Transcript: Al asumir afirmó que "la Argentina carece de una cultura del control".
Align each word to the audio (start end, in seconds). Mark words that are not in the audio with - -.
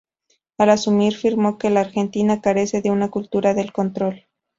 Al 0.57 0.71
asumir 0.71 1.13
afirmó 1.13 1.59
que 1.59 1.69
"la 1.69 1.81
Argentina 1.81 2.41
carece 2.41 2.81
de 2.81 2.89
una 2.89 3.11
cultura 3.11 3.53
del 3.53 3.71
control". 3.71 4.25